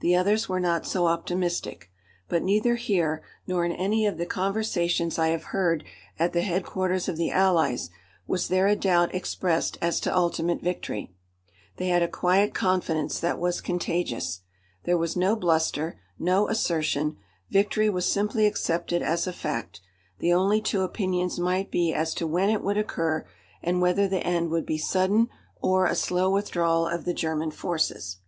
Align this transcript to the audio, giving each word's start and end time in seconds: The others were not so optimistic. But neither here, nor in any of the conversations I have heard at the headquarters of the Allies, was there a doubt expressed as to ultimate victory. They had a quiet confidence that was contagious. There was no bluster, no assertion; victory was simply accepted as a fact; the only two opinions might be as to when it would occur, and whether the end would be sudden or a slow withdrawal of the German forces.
The 0.00 0.16
others 0.16 0.48
were 0.48 0.60
not 0.60 0.86
so 0.86 1.08
optimistic. 1.08 1.90
But 2.26 2.42
neither 2.42 2.76
here, 2.76 3.22
nor 3.46 3.66
in 3.66 3.72
any 3.72 4.06
of 4.06 4.16
the 4.16 4.24
conversations 4.24 5.18
I 5.18 5.28
have 5.28 5.44
heard 5.52 5.84
at 6.18 6.32
the 6.32 6.40
headquarters 6.40 7.06
of 7.06 7.18
the 7.18 7.30
Allies, 7.30 7.90
was 8.26 8.48
there 8.48 8.66
a 8.66 8.74
doubt 8.74 9.14
expressed 9.14 9.76
as 9.82 10.00
to 10.00 10.16
ultimate 10.16 10.62
victory. 10.62 11.12
They 11.76 11.88
had 11.88 12.02
a 12.02 12.08
quiet 12.08 12.54
confidence 12.54 13.20
that 13.20 13.38
was 13.38 13.60
contagious. 13.60 14.40
There 14.84 14.96
was 14.96 15.16
no 15.18 15.36
bluster, 15.36 16.00
no 16.18 16.48
assertion; 16.48 17.18
victory 17.50 17.90
was 17.90 18.10
simply 18.10 18.46
accepted 18.46 19.02
as 19.02 19.26
a 19.26 19.34
fact; 19.34 19.82
the 20.18 20.32
only 20.32 20.62
two 20.62 20.80
opinions 20.80 21.38
might 21.38 21.70
be 21.70 21.92
as 21.92 22.14
to 22.14 22.26
when 22.26 22.48
it 22.48 22.64
would 22.64 22.78
occur, 22.78 23.26
and 23.62 23.82
whether 23.82 24.08
the 24.08 24.26
end 24.26 24.48
would 24.48 24.64
be 24.64 24.78
sudden 24.78 25.28
or 25.60 25.84
a 25.84 25.94
slow 25.94 26.30
withdrawal 26.30 26.86
of 26.86 27.04
the 27.04 27.12
German 27.12 27.50
forces. 27.50 28.20